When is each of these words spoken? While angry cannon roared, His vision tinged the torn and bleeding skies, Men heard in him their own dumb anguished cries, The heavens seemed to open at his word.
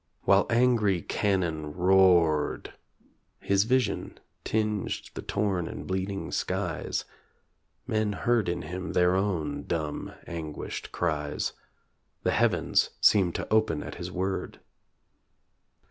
While 0.23 0.47
angry 0.49 1.03
cannon 1.03 1.73
roared, 1.75 2.73
His 3.39 3.65
vision 3.65 4.19
tinged 4.43 5.11
the 5.13 5.21
torn 5.21 5.67
and 5.67 5.85
bleeding 5.85 6.31
skies, 6.31 7.05
Men 7.85 8.13
heard 8.13 8.49
in 8.49 8.63
him 8.63 8.93
their 8.93 9.13
own 9.13 9.61
dumb 9.67 10.13
anguished 10.25 10.91
cries, 10.91 11.53
The 12.23 12.31
heavens 12.31 12.89
seemed 12.99 13.35
to 13.35 13.53
open 13.53 13.83
at 13.83 13.93
his 14.01 14.11
word. 14.11 14.59